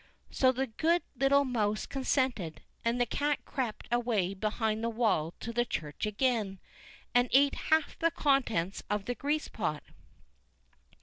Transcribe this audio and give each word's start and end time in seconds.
So 0.31 0.51
the 0.51 0.65
good 0.65 1.03
little 1.15 1.45
mouse 1.45 1.85
consented, 1.85 2.61
and 2.83 2.99
the 2.99 3.05
cat 3.05 3.45
crept 3.45 3.87
away 3.91 4.33
behind 4.33 4.83
the 4.83 4.89
wall 4.89 5.35
to 5.41 5.53
the 5.53 5.63
church 5.63 6.07
again, 6.07 6.57
and 7.13 7.29
ate 7.31 7.53
half 7.69 7.99
the 7.99 8.09
contents 8.09 8.81
of 8.89 9.05
the 9.05 9.13
grease 9.13 9.47
pot. 9.47 9.83